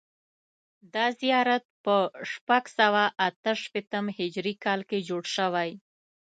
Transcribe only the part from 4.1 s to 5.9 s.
هجري کال کې جوړ شوی.